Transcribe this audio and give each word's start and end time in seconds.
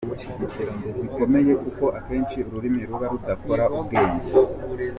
zikomeye 0.97 1.51
kuko 1.63 1.85
akenshi 1.99 2.37
ururimi 2.47 2.81
ruba 2.89 3.05
rudakora, 3.11 3.63
ubwenge 3.77 4.27